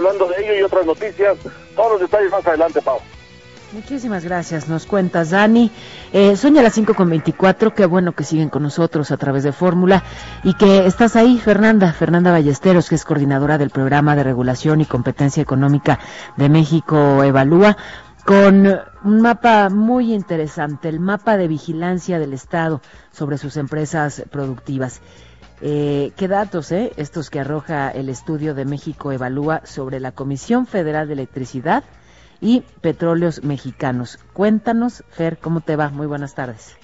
Hablando 0.00 0.28
de 0.28 0.44
ello 0.44 0.60
y 0.60 0.62
otras 0.62 0.86
noticias, 0.86 1.36
todos 1.74 1.92
los 1.92 2.00
detalles 2.02 2.30
más 2.30 2.46
adelante, 2.46 2.80
Pau. 2.80 3.00
Muchísimas 3.72 4.24
gracias. 4.24 4.68
Nos 4.68 4.86
cuentas, 4.86 5.30
Dani. 5.30 5.72
Eh, 6.12 6.36
las 6.40 6.72
5 6.72 6.94
con 6.94 7.10
24. 7.10 7.74
Qué 7.74 7.84
bueno 7.84 8.12
que 8.12 8.22
siguen 8.22 8.48
con 8.48 8.62
nosotros 8.62 9.10
a 9.10 9.16
través 9.16 9.42
de 9.42 9.50
Fórmula 9.50 10.04
y 10.44 10.54
que 10.54 10.86
estás 10.86 11.16
ahí, 11.16 11.38
Fernanda. 11.38 11.92
Fernanda 11.92 12.30
Ballesteros, 12.30 12.88
que 12.88 12.94
es 12.94 13.04
coordinadora 13.04 13.58
del 13.58 13.70
Programa 13.70 14.14
de 14.14 14.22
Regulación 14.22 14.80
y 14.80 14.86
Competencia 14.86 15.42
Económica 15.42 15.98
de 16.36 16.48
México 16.48 17.24
Evalúa, 17.24 17.76
con 18.24 18.68
un 19.02 19.20
mapa 19.20 19.68
muy 19.68 20.14
interesante, 20.14 20.88
el 20.88 21.00
mapa 21.00 21.36
de 21.36 21.48
vigilancia 21.48 22.20
del 22.20 22.34
Estado 22.34 22.82
sobre 23.10 23.36
sus 23.36 23.56
empresas 23.56 24.22
productivas. 24.30 25.00
Eh, 25.60 26.12
¿Qué 26.16 26.28
datos, 26.28 26.70
eh? 26.70 26.92
Estos 26.96 27.30
que 27.30 27.40
arroja 27.40 27.90
el 27.90 28.08
estudio 28.08 28.54
de 28.54 28.64
México 28.64 29.10
Evalúa 29.10 29.66
sobre 29.66 29.98
la 29.98 30.12
Comisión 30.12 30.66
Federal 30.66 31.08
de 31.08 31.14
Electricidad 31.14 31.82
y 32.40 32.62
Petróleos 32.80 33.42
Mexicanos. 33.42 34.18
Cuéntanos, 34.34 35.02
Fer, 35.10 35.38
¿cómo 35.38 35.60
te 35.60 35.74
va? 35.74 35.88
Muy 35.88 36.06
buenas 36.06 36.36
tardes. 36.36 36.78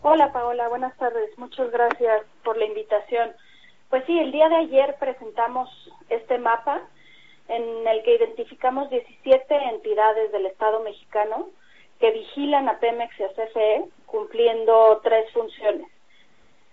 Hola, 0.00 0.32
Paola, 0.32 0.68
buenas 0.68 0.96
tardes. 0.96 1.36
Muchas 1.36 1.70
gracias 1.70 2.22
por 2.44 2.56
la 2.56 2.64
invitación. 2.64 3.32
Pues 3.90 4.04
sí, 4.06 4.18
el 4.18 4.32
día 4.32 4.48
de 4.48 4.56
ayer 4.56 4.96
presentamos 4.98 5.68
este 6.08 6.38
mapa 6.38 6.80
en 7.48 7.86
el 7.86 8.02
que 8.04 8.16
identificamos 8.16 8.88
17 8.88 9.54
entidades 9.74 10.32
del 10.32 10.46
Estado 10.46 10.80
mexicano 10.80 11.48
que 12.00 12.10
vigilan 12.12 12.68
a 12.68 12.78
Pemex 12.78 13.18
y 13.18 13.24
a 13.24 13.28
CFE 13.28 13.84
cumpliendo 14.06 15.00
tres 15.02 15.30
funciones. 15.32 15.87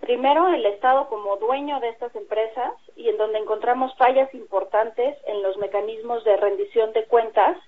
Primero, 0.06 0.46
el 0.50 0.64
Estado 0.66 1.08
como 1.08 1.36
dueño 1.38 1.80
de 1.80 1.88
estas 1.88 2.14
empresas 2.14 2.72
y 2.94 3.08
en 3.08 3.16
donde 3.16 3.40
encontramos 3.40 3.92
fallas 3.96 4.32
importantes 4.34 5.18
en 5.26 5.42
los 5.42 5.56
mecanismos 5.56 6.22
de 6.22 6.36
rendición 6.36 6.92
de 6.92 7.06
cuentas 7.06 7.58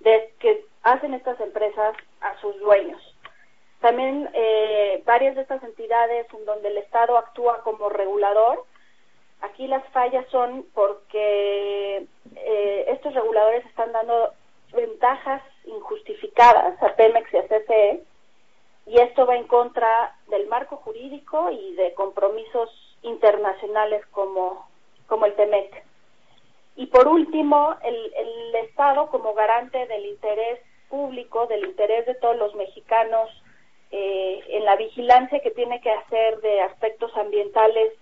de 0.00 0.34
que 0.40 0.64
hacen 0.82 1.14
estas 1.14 1.38
empresas 1.38 1.94
a 2.20 2.36
sus 2.40 2.58
dueños. 2.58 3.00
También 3.80 4.28
eh, 4.32 5.04
varias 5.06 5.36
de 5.36 5.42
estas 5.42 5.62
entidades 5.62 6.26
en 6.34 6.44
donde 6.44 6.66
el 6.66 6.78
Estado 6.78 7.16
actúa 7.16 7.62
como 7.62 7.88
regulador, 7.88 8.64
aquí 9.42 9.68
las 9.68 9.86
fallas 9.90 10.26
son 10.32 10.66
porque 10.74 12.06
eh, 12.34 12.84
estos 12.88 13.14
reguladores 13.14 13.64
están 13.66 13.92
dando 13.92 14.32
ventajas 14.72 15.42
injustificadas 15.64 16.82
a 16.82 16.96
Pemex 16.96 17.32
y 17.32 17.36
a 17.36 17.46
CFE 17.46 18.02
y 18.86 19.00
esto 19.00 19.26
va 19.26 19.36
en 19.36 19.46
contra 19.46 20.16
del 20.28 20.46
marco 20.46 20.76
jurídico 20.76 21.50
y 21.50 21.74
de 21.74 21.94
compromisos 21.94 22.70
internacionales 23.02 24.04
como, 24.10 24.68
como 25.06 25.26
el 25.26 25.34
TEMEC. 25.34 25.84
Y 26.76 26.86
por 26.86 27.08
último, 27.08 27.76
el, 27.82 28.12
el 28.14 28.54
Estado 28.56 29.08
como 29.08 29.34
garante 29.34 29.86
del 29.86 30.06
interés 30.06 30.60
público, 30.88 31.46
del 31.46 31.64
interés 31.64 32.06
de 32.06 32.14
todos 32.14 32.36
los 32.36 32.54
mexicanos 32.54 33.30
eh, 33.90 34.40
en 34.48 34.64
la 34.64 34.76
vigilancia 34.76 35.40
que 35.40 35.50
tiene 35.50 35.80
que 35.80 35.90
hacer 35.90 36.40
de 36.40 36.62
aspectos 36.62 37.16
ambientales 37.16 37.92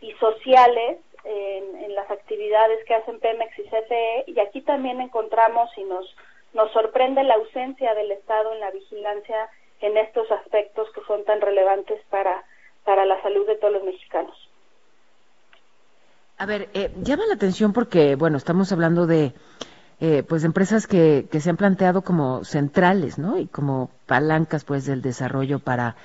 y 0.00 0.12
sociales 0.12 0.98
en, 1.24 1.84
en, 1.84 1.94
las 1.94 2.10
actividades 2.10 2.84
que 2.86 2.94
hacen 2.94 3.20
Pemex 3.20 3.58
y 3.58 3.62
CFE 3.64 4.24
y 4.26 4.40
aquí 4.40 4.62
también 4.62 5.00
encontramos 5.00 5.70
y 5.76 5.84
nos 5.84 6.06
nos 6.54 6.70
sorprende 6.72 7.24
la 7.24 7.34
ausencia 7.34 7.94
del 7.94 8.12
Estado 8.12 8.52
en 8.52 8.60
la 8.60 8.70
vigilancia 8.70 9.50
en 9.84 9.98
estos 9.98 10.30
aspectos 10.30 10.88
que 10.94 11.02
son 11.06 11.24
tan 11.24 11.40
relevantes 11.40 12.00
para, 12.08 12.42
para 12.84 13.04
la 13.04 13.20
salud 13.22 13.46
de 13.46 13.56
todos 13.56 13.74
los 13.74 13.84
mexicanos. 13.84 14.34
A 16.38 16.46
ver, 16.46 16.68
eh, 16.72 16.90
llama 17.02 17.26
la 17.26 17.34
atención 17.34 17.72
porque, 17.72 18.16
bueno, 18.16 18.38
estamos 18.38 18.72
hablando 18.72 19.06
de, 19.06 19.34
eh, 20.00 20.22
pues, 20.26 20.42
de 20.42 20.46
empresas 20.46 20.86
que, 20.86 21.28
que 21.30 21.40
se 21.40 21.50
han 21.50 21.58
planteado 21.58 22.02
como 22.02 22.44
centrales, 22.44 23.18
¿no? 23.18 23.38
Y 23.38 23.46
como 23.46 23.90
palancas, 24.06 24.64
pues, 24.64 24.86
del 24.86 25.02
desarrollo 25.02 25.58
para, 25.58 25.96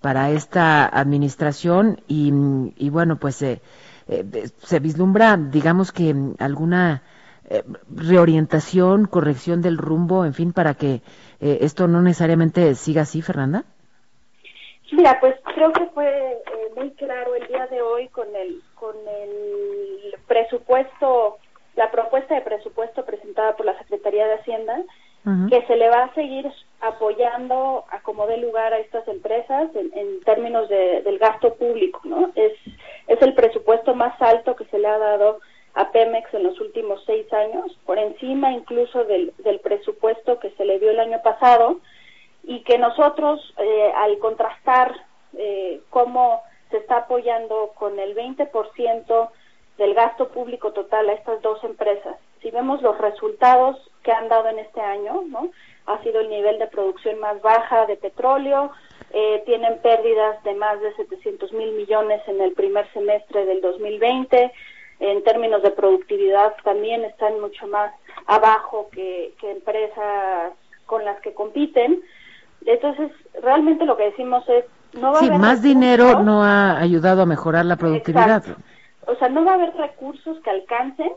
para 0.00 0.30
esta 0.30 0.86
administración 0.86 2.00
y, 2.06 2.32
y 2.76 2.88
bueno, 2.90 3.16
pues, 3.16 3.42
eh, 3.42 3.60
se 4.06 4.78
vislumbra, 4.78 5.36
digamos 5.36 5.90
que 5.90 6.14
alguna 6.38 7.02
eh, 7.50 7.62
reorientación, 7.94 9.06
corrección 9.06 9.60
del 9.60 9.78
rumbo, 9.78 10.24
en 10.24 10.34
fin, 10.34 10.52
para 10.52 10.74
que 10.74 11.02
eh, 11.40 11.58
esto 11.60 11.88
no 11.88 12.00
necesariamente 12.00 12.74
siga 12.74 13.02
así, 13.02 13.22
Fernanda? 13.22 13.64
Mira, 14.92 15.18
pues 15.20 15.34
creo 15.54 15.72
que 15.72 15.86
fue 15.86 16.08
eh, 16.08 16.40
muy 16.76 16.90
claro 16.92 17.34
el 17.34 17.46
día 17.48 17.66
de 17.66 17.82
hoy 17.82 18.08
con 18.08 18.26
el 18.34 18.62
con 18.74 18.94
el 18.96 20.14
presupuesto, 20.26 21.38
la 21.76 21.90
propuesta 21.90 22.34
de 22.34 22.42
presupuesto 22.42 23.04
presentada 23.04 23.56
por 23.56 23.66
la 23.66 23.76
Secretaría 23.78 24.26
de 24.26 24.34
Hacienda, 24.34 24.78
uh 25.26 25.28
-huh. 25.28 25.48
que 25.50 25.66
se 25.66 25.76
le 25.76 25.88
va 25.88 26.04
a 26.04 26.14
seguir 26.14 26.50
apoyando 26.80 27.84
a 27.90 28.00
como 28.00 28.26
dé 28.26 28.36
lugar 28.36 28.72
a 28.72 28.78
estas 28.78 29.06
empresas 29.08 29.68
en, 29.74 29.90
en 29.98 30.20
términos 30.20 30.68
de, 30.68 31.02
del 31.02 31.18
gasto 31.18 31.54
público, 31.54 32.00
¿no? 32.04 32.30
Es 32.34 32.52
es 33.06 33.20
el 33.20 33.34
presupuesto 33.34 33.94
más 33.94 34.20
alto 34.20 34.56
que 34.56 34.64
se 34.66 34.78
le 34.78 34.88
ha 34.88 34.98
dado 34.98 35.40
a 35.74 35.90
Pemex 35.90 36.32
en 36.34 36.44
los 36.44 36.60
últimos 36.60 37.02
seis 37.04 37.30
años, 37.32 37.76
por 37.84 37.98
encima 37.98 38.52
incluso 38.52 39.04
del, 39.04 39.32
del 39.38 39.60
presupuesto 39.60 40.38
que 40.38 40.50
se 40.52 40.64
le 40.64 40.78
dio 40.78 40.90
el 40.90 41.00
año 41.00 41.20
pasado, 41.22 41.80
y 42.44 42.60
que 42.60 42.78
nosotros, 42.78 43.40
eh, 43.58 43.92
al 43.94 44.18
contrastar 44.18 44.94
eh, 45.36 45.80
cómo 45.90 46.42
se 46.70 46.78
está 46.78 46.98
apoyando 46.98 47.72
con 47.74 47.98
el 47.98 48.14
20% 48.14 49.30
del 49.78 49.94
gasto 49.94 50.28
público 50.28 50.72
total 50.72 51.08
a 51.08 51.14
estas 51.14 51.40
dos 51.42 51.62
empresas, 51.64 52.16
si 52.42 52.50
vemos 52.50 52.82
los 52.82 52.98
resultados 52.98 53.76
que 54.02 54.12
han 54.12 54.28
dado 54.28 54.48
en 54.48 54.58
este 54.58 54.80
año, 54.80 55.22
¿no? 55.28 55.50
ha 55.86 56.02
sido 56.02 56.20
el 56.20 56.28
nivel 56.28 56.58
de 56.58 56.66
producción 56.66 57.18
más 57.18 57.40
baja 57.42 57.86
de 57.86 57.96
petróleo, 57.96 58.70
eh, 59.12 59.42
tienen 59.46 59.78
pérdidas 59.78 60.42
de 60.44 60.54
más 60.54 60.80
de 60.80 60.94
700 60.94 61.52
mil 61.52 61.72
millones 61.72 62.22
en 62.26 62.40
el 62.40 62.52
primer 62.52 62.90
semestre 62.92 63.44
del 63.44 63.60
2020, 63.60 64.52
en 65.10 65.22
términos 65.22 65.62
de 65.62 65.70
productividad 65.70 66.54
también 66.62 67.04
están 67.04 67.40
mucho 67.40 67.66
más 67.66 67.92
abajo 68.26 68.88
que, 68.92 69.34
que 69.40 69.50
empresas 69.50 70.52
con 70.86 71.04
las 71.04 71.20
que 71.20 71.34
compiten. 71.34 72.00
Entonces, 72.64 73.10
realmente 73.42 73.84
lo 73.84 73.96
que 73.96 74.04
decimos 74.04 74.48
es, 74.48 74.64
no 74.94 75.12
va 75.12 75.20
sí, 75.20 75.26
a 75.26 75.28
haber 75.28 75.40
más 75.40 75.62
dinero 75.62 76.20
no 76.20 76.42
ha 76.44 76.78
ayudado 76.78 77.22
a 77.22 77.26
mejorar 77.26 77.64
la 77.66 77.76
productividad. 77.76 78.38
Exacto. 78.38 78.62
O 79.06 79.16
sea, 79.16 79.28
no 79.28 79.44
va 79.44 79.52
a 79.52 79.54
haber 79.54 79.74
recursos 79.74 80.38
que 80.40 80.50
alcancen 80.50 81.12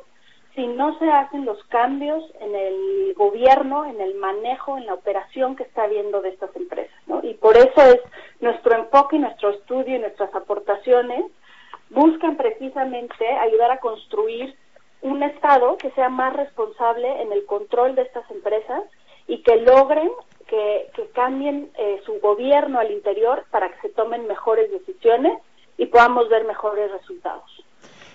si 0.56 0.66
no 0.66 0.98
se 0.98 1.10
hacen 1.10 1.46
los 1.46 1.64
cambios 1.66 2.24
en 2.42 2.56
el 2.56 3.14
gobierno, 3.16 3.86
en 3.86 4.02
el 4.02 4.16
manejo, 4.16 4.76
en 4.78 4.88
la 4.88 4.96
operación 4.96 5.56
que 5.56 5.62
está 5.62 5.84
habiendo 5.84 6.22
de 6.22 6.30
estas 6.30 6.54
empresas, 6.56 6.98
¿no? 7.06 7.22
Y 7.24 7.36
por 7.36 7.56
eso 7.56 7.80
es 7.84 8.00
nuestro 8.42 8.76
enfoque, 8.76 9.20
nuestro 9.20 9.52
estudio 9.52 9.96
y 9.96 10.00
nuestras 10.00 10.34
aportaciones 10.34 11.26
buscan 11.90 12.38
precisamente 12.38 13.28
ayudar 13.28 13.72
a 13.72 13.80
construir 13.80 14.56
un 15.02 15.24
Estado 15.24 15.78
que 15.78 15.92
sea 15.92 16.10
más 16.10 16.36
responsable 16.36 17.22
en 17.22 17.32
el 17.32 17.46
control 17.46 17.96
de 17.96 18.02
estas 18.04 18.30
empresas 18.32 18.84
y 19.28 19.42
que 19.44 19.58
logren 19.58 20.10
que, 20.48 20.90
que 20.96 21.08
cambien 21.10 21.70
eh, 21.78 22.02
su 22.06 22.20
gobierno 22.20 22.80
al 22.80 22.92
interior 22.92 23.46
para 23.52 23.70
que 23.70 23.80
se 23.82 23.90
tomen 23.90 24.28
mejores 24.28 24.72
decisiones 24.72 25.38
y 25.78 25.86
podamos 25.88 26.30
ver 26.30 26.46
mejores 26.46 26.92
resultados. 26.92 27.44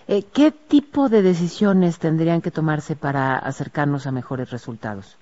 Eh, 0.09 0.25
¿Qué 0.34 0.50
tipo 0.50 1.09
de 1.09 1.22
decisiones 1.22 1.99
tendrían 1.99 2.43
que 2.43 2.50
tomarse 2.50 2.97
para 2.97 3.37
acercarnos 3.38 4.06
a 4.06 4.12
mejores 4.12 4.50
resultados? 4.50 5.16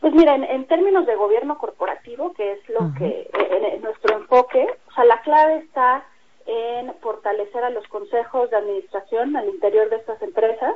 Pues 0.00 0.14
mira, 0.14 0.34
en, 0.34 0.44
en 0.44 0.66
términos 0.66 1.04
de 1.04 1.14
gobierno 1.16 1.58
corporativo, 1.58 2.32
que 2.32 2.52
es 2.52 2.68
lo 2.70 2.80
uh 2.80 2.82
-huh. 2.84 2.98
que 2.98 3.30
en, 3.34 3.64
en 3.66 3.82
nuestro 3.82 4.16
enfoque, 4.16 4.66
o 4.88 4.92
sea, 4.94 5.04
la 5.04 5.20
clave 5.20 5.58
está 5.58 6.04
en 6.50 6.92
fortalecer 6.94 7.62
a 7.62 7.70
los 7.70 7.86
consejos 7.86 8.50
de 8.50 8.56
administración 8.56 9.36
al 9.36 9.48
interior 9.48 9.88
de 9.88 9.96
estas 9.96 10.20
empresas, 10.20 10.74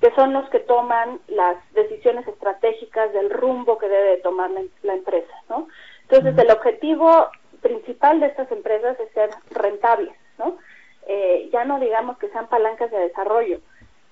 que 0.00 0.12
son 0.16 0.32
los 0.32 0.48
que 0.50 0.58
toman 0.58 1.20
las 1.28 1.56
decisiones 1.72 2.26
estratégicas 2.26 3.12
del 3.12 3.30
rumbo 3.30 3.78
que 3.78 3.88
debe 3.88 4.16
tomar 4.18 4.50
la, 4.50 4.62
la 4.82 4.94
empresa, 4.94 5.32
¿no? 5.48 5.68
Entonces, 6.02 6.36
el 6.36 6.50
objetivo 6.50 7.28
principal 7.60 8.20
de 8.20 8.26
estas 8.26 8.50
empresas 8.50 8.98
es 8.98 9.10
ser 9.12 9.30
rentables, 9.52 10.14
¿no? 10.38 10.58
Eh, 11.06 11.48
ya 11.52 11.64
no 11.64 11.78
digamos 11.78 12.18
que 12.18 12.28
sean 12.30 12.48
palancas 12.48 12.90
de 12.90 12.98
desarrollo, 12.98 13.60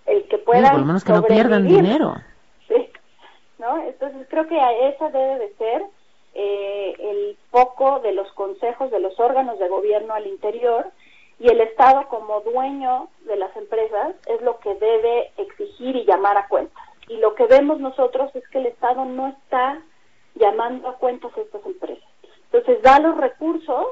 el 0.06 0.28
que 0.28 0.38
puedan 0.38 0.70
por 0.70 0.80
lo 0.80 0.86
menos 0.86 1.04
que 1.04 1.12
no 1.12 1.22
pierdan 1.24 1.66
dinero. 1.66 2.14
Sí, 2.68 2.90
¿no? 3.58 3.82
Entonces, 3.82 4.24
creo 4.30 4.46
que 4.46 4.56
esa 4.88 5.10
debe 5.10 5.38
de 5.40 5.54
ser 5.56 5.82
eh, 6.34 6.94
el 6.98 7.36
foco 7.50 8.00
de 8.00 8.12
los 8.12 8.30
consejos 8.32 8.90
de 8.90 9.00
los 9.00 9.18
órganos 9.20 9.58
de 9.58 9.68
gobierno 9.68 10.14
al 10.14 10.26
interior 10.26 10.86
y 11.38 11.48
el 11.48 11.60
Estado 11.60 12.08
como 12.08 12.40
dueño 12.40 13.08
de 13.26 13.36
las 13.36 13.54
empresas 13.56 14.14
es 14.26 14.40
lo 14.42 14.58
que 14.60 14.74
debe 14.76 15.32
exigir 15.36 15.96
y 15.96 16.04
llamar 16.04 16.36
a 16.36 16.48
cuentas. 16.48 16.82
Y 17.08 17.16
lo 17.16 17.34
que 17.34 17.46
vemos 17.46 17.80
nosotros 17.80 18.34
es 18.34 18.46
que 18.48 18.58
el 18.58 18.66
Estado 18.66 19.04
no 19.04 19.28
está 19.28 19.82
llamando 20.34 20.88
a 20.88 20.96
cuentas 20.96 21.36
a 21.36 21.40
estas 21.40 21.64
empresas. 21.66 22.08
Entonces 22.44 22.82
da 22.82 22.98
los 23.00 23.16
recursos, 23.16 23.86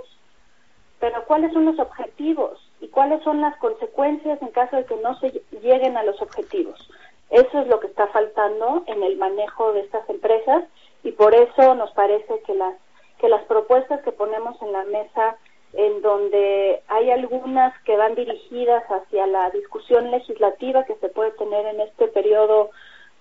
pero 0.98 1.24
¿cuáles 1.24 1.52
son 1.52 1.64
los 1.64 1.78
objetivos? 1.78 2.58
¿Y 2.80 2.88
cuáles 2.88 3.22
son 3.22 3.40
las 3.40 3.56
consecuencias 3.56 4.40
en 4.40 4.48
caso 4.48 4.76
de 4.76 4.84
que 4.84 4.96
no 4.96 5.18
se 5.18 5.42
lleguen 5.60 5.96
a 5.96 6.02
los 6.02 6.20
objetivos? 6.22 6.88
Eso 7.30 7.60
es 7.60 7.68
lo 7.68 7.80
que 7.80 7.86
está 7.86 8.06
faltando 8.08 8.84
en 8.86 9.02
el 9.02 9.16
manejo 9.16 9.72
de 9.72 9.80
estas 9.80 10.08
empresas 10.08 10.64
y 11.02 11.12
por 11.12 11.34
eso 11.34 11.74
nos 11.74 11.90
parece 11.92 12.40
que 12.46 12.54
las 12.54 12.74
que 13.18 13.28
las 13.28 13.44
propuestas 13.44 14.02
que 14.02 14.12
ponemos 14.12 14.60
en 14.62 14.72
la 14.72 14.84
mesa 14.84 15.36
en 15.74 16.02
donde 16.02 16.82
hay 16.88 17.10
algunas 17.10 17.78
que 17.82 17.96
van 17.96 18.14
dirigidas 18.14 18.82
hacia 18.90 19.26
la 19.26 19.50
discusión 19.50 20.10
legislativa 20.10 20.84
que 20.84 20.96
se 20.96 21.08
puede 21.10 21.30
tener 21.32 21.66
en 21.66 21.80
este 21.80 22.08
periodo 22.08 22.70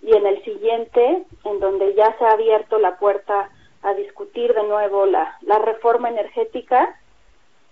y 0.02 0.16
en 0.16 0.26
el 0.26 0.44
siguiente, 0.44 1.24
en 1.44 1.60
donde 1.60 1.94
ya 1.94 2.18
se 2.18 2.26
ha 2.26 2.32
abierto 2.32 2.80
la 2.80 2.98
puerta 2.98 3.50
a 3.84 3.94
discutir 3.94 4.54
de 4.54 4.64
nuevo 4.64 5.06
la, 5.06 5.38
la 5.42 5.60
reforma 5.60 6.10
energética, 6.10 6.98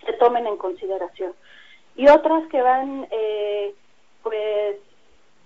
se 0.05 0.13
tomen 0.13 0.45
en 0.45 0.57
consideración. 0.57 1.33
Y 1.95 2.07
otras 2.09 2.47
que 2.49 2.61
van, 2.61 3.07
eh, 3.09 3.73
pues, 4.21 4.77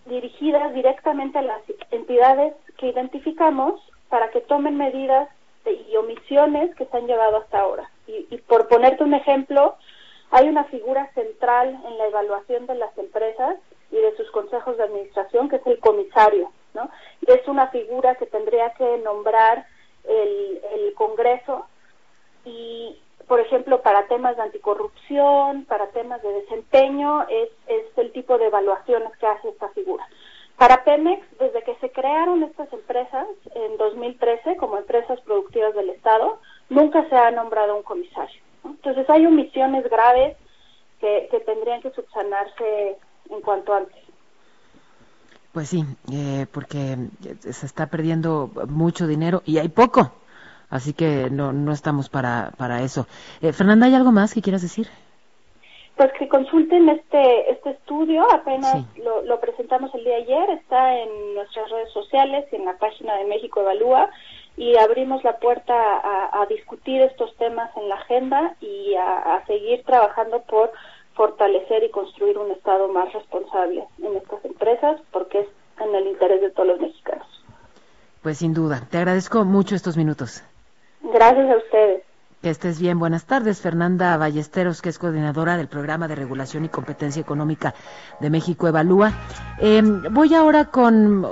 dirigidas 0.06 0.74
directamente 0.74 1.38
a 1.38 1.44
las 1.44 1.62
entidades 1.92 2.54
que 2.78 2.88
identificamos 2.88 3.80
para 4.12 4.30
que 4.30 4.42
tomen 4.42 4.78
medidas 4.78 5.30
y 5.66 5.96
omisiones 5.96 6.76
que 6.76 6.86
se 6.86 6.98
han 6.98 7.08
llevado 7.08 7.38
hasta 7.38 7.60
ahora. 7.60 7.90
Y, 8.08 8.38
por 8.40 8.68
ponerte 8.68 9.06
un 9.06 9.14
ejemplo, 9.14 9.78
hay 10.32 10.50
una 10.50 10.66
figura 10.66 11.10
central 11.14 11.82
en 11.88 11.98
la 11.98 12.08
evaluación 12.08 12.68
de 12.68 12.76
las 12.76 12.96
empresas 12.98 13.56
y 13.90 13.96
de 13.96 14.16
sus 14.18 14.30
consejos 14.32 14.76
de 14.76 14.84
administración, 14.84 15.48
que 15.48 15.56
es 15.56 15.66
el 15.66 15.80
comisario, 15.80 16.52
¿no? 16.74 16.90
Y 17.22 17.32
es 17.32 17.48
una 17.48 17.68
figura 17.68 18.16
que 18.16 18.26
tendría 18.26 18.72
que 18.74 18.98
nombrar 18.98 19.66
el, 20.04 20.62
el 20.74 20.94
Congreso 20.96 21.66
y, 22.44 23.00
por 23.30 23.40
ejemplo, 23.40 23.82
para 23.82 24.08
temas 24.08 24.36
de 24.36 24.42
anticorrupción, 24.44 25.64
para 25.66 25.88
temas 25.92 26.22
de 26.22 26.34
desempeño, 26.34 27.26
es, 27.30 27.50
es 27.68 27.98
el 27.98 28.12
tipo 28.12 28.38
de 28.38 28.48
evaluaciones 28.48 29.16
que 29.18 29.28
hace 29.28 29.50
esta 29.50 29.70
figura. 29.70 30.06
Para 30.62 30.84
Pemex, 30.84 31.26
desde 31.40 31.64
que 31.64 31.74
se 31.78 31.90
crearon 31.90 32.44
estas 32.44 32.72
empresas 32.72 33.26
en 33.56 33.78
2013 33.78 34.58
como 34.58 34.78
empresas 34.78 35.20
productivas 35.22 35.74
del 35.74 35.90
Estado, 35.90 36.40
nunca 36.70 37.04
se 37.10 37.16
ha 37.16 37.32
nombrado 37.32 37.76
un 37.76 37.82
comisario. 37.82 38.40
Entonces 38.64 39.10
hay 39.10 39.26
omisiones 39.26 39.90
graves 39.90 40.38
que, 41.00 41.44
tendrían 41.48 41.82
que 41.82 41.90
subsanarse 41.90 42.96
en 43.32 43.42
cuanto 43.42 43.74
antes. 43.74 43.98
Pues 45.52 45.68
sí, 45.68 45.84
eh, 46.14 46.46
porque 46.52 46.96
se 47.40 47.66
está 47.66 47.88
perdiendo 47.88 48.52
mucho 48.70 49.08
dinero 49.08 49.42
y 49.48 49.58
hay 49.58 49.70
poco, 49.70 50.12
así 50.70 50.94
que 50.94 51.32
no, 51.32 51.54
no 51.54 51.72
estamos 51.72 52.08
para, 52.08 52.52
para 52.56 52.84
eso. 52.84 53.08
Eh, 53.42 53.52
Fernanda, 53.52 53.88
¿hay 53.88 53.96
algo 53.96 54.12
más 54.12 54.36
que 54.36 54.44
quieras 54.44 54.62
decir? 54.62 54.90
Pues 55.96 56.12
que 56.14 56.28
consulten 56.28 56.90
este 56.90 57.52
este 57.52 57.72
estudio, 57.72 58.26
apenas 58.32 58.86
lo, 59.26 59.40
presentamos 59.40 59.94
el 59.94 60.04
día 60.04 60.16
de 60.16 60.24
ayer, 60.24 60.50
está 60.52 60.98
en 60.98 61.36
nuestras 61.36 61.70
redes 61.70 61.92
sociales 61.92 62.46
y 62.52 62.56
en 62.56 62.66
la 62.66 62.78
página 62.78 63.16
de 63.18 63.26
México 63.26 63.62
Evalúa 63.62 64.10
y 64.58 64.78
abrimos 64.78 65.24
la 65.24 65.38
puerta 65.38 65.74
a, 65.74 66.46
discutir 66.48 67.02
estos 67.02 67.36
temas 67.38 67.76
en 67.78 67.88
la 67.90 67.96
agenda 67.96 68.56
y 68.60 68.96
a, 68.96 69.44
seguir 69.48 69.84
trabajando 69.84 70.42
por 70.44 70.72
fortalecer 71.14 71.84
y 71.84 71.92
construir 71.92 72.38
un 72.38 72.52
Estado 72.52 72.88
más 72.88 73.12
responsable 73.14 73.86
en 74.02 74.16
estas 74.18 74.44
empresas 74.46 75.00
porque 75.12 75.42
es 75.42 75.48
en 75.80 75.96
el 75.96 76.08
interés 76.08 76.42
de 76.42 76.52
todos 76.52 76.70
los 76.70 76.80
mexicanos. 76.80 77.28
Pues 78.22 78.38
sin 78.38 78.54
duda, 78.54 78.88
te 78.90 78.98
agradezco 78.98 79.44
mucho 79.46 79.76
estos 79.76 79.98
minutos. 79.98 80.44
Gracias 81.02 81.50
a 81.50 81.58
ustedes. 81.58 82.01
Que 82.42 82.50
estés 82.50 82.80
bien. 82.80 82.98
Buenas 82.98 83.26
tardes, 83.26 83.62
Fernanda 83.62 84.18
Ballesteros, 84.18 84.82
que 84.82 84.90
es 84.90 84.98
coordinadora 84.98 85.58
del 85.58 85.68
Programa 85.68 86.08
de 86.08 86.16
Regulación 86.16 86.66
y 86.66 86.70
Competencia 86.70 87.22
Económica 87.22 87.76
de 88.20 88.32
México 88.32 88.68
Evalúa. 88.68 89.14
Em, 89.60 90.02
voy 90.12 90.34
ahora 90.34 90.66
con 90.66 91.24